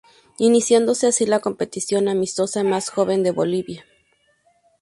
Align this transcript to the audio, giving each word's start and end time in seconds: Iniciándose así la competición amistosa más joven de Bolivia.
Iniciándose 0.39 1.05
así 1.05 1.27
la 1.27 1.41
competición 1.41 2.07
amistosa 2.07 2.63
más 2.63 2.89
joven 2.89 3.21
de 3.21 3.29
Bolivia. 3.29 3.85